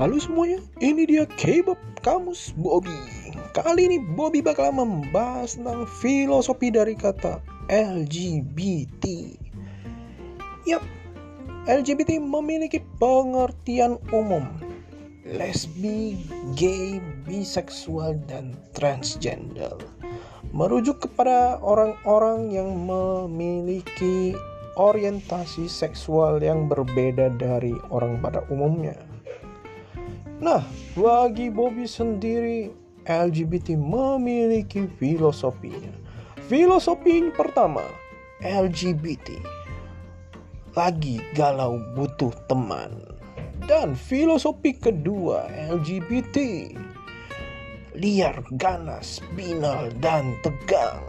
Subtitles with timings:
[0.00, 2.88] Halo semuanya, ini dia K-pop Kamus Bobby.
[3.52, 7.36] Kali ini Bobby bakal membahas tentang filosofi dari kata
[7.68, 9.04] LGBT.
[10.64, 10.80] Yap,
[11.68, 14.48] LGBT memiliki pengertian umum.
[15.28, 16.16] Lesbi,
[16.56, 16.96] gay,
[17.28, 19.76] biseksual, dan transgender.
[20.56, 24.32] Merujuk kepada orang-orang yang memiliki
[24.80, 28.96] orientasi seksual yang berbeda dari orang pada umumnya.
[30.40, 30.64] Nah,
[30.96, 32.72] bagi Bobby sendiri,
[33.04, 35.92] LGBT memiliki filosofinya.
[36.48, 37.84] Filosofi pertama,
[38.40, 39.36] LGBT
[40.72, 43.04] lagi galau butuh teman.
[43.68, 46.72] Dan filosofi kedua, LGBT
[48.00, 51.02] liar, ganas, binal, dan tegang.